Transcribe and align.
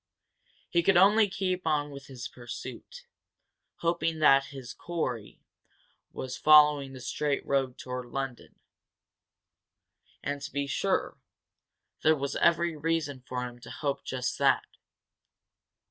He 0.67 0.81
could 0.81 0.97
only 0.97 1.27
keep 1.29 1.67
on 1.67 1.91
with 1.91 2.07
the 2.07 2.27
pursuit, 2.33 3.05
hoping 3.81 4.17
that 4.17 4.45
his 4.45 4.73
quarry 4.73 5.43
was 6.11 6.37
following 6.39 6.93
the 6.93 6.99
straight 6.99 7.45
road 7.45 7.77
toward 7.77 8.07
London. 8.07 8.55
And, 10.23 10.41
to 10.41 10.51
be 10.51 10.65
sure, 10.65 11.19
there 12.01 12.15
was 12.15 12.35
every 12.37 12.75
reason 12.75 13.21
for 13.27 13.47
him 13.47 13.59
to 13.59 13.69
hope 13.69 14.03
just 14.03 14.39
that. 14.39 14.65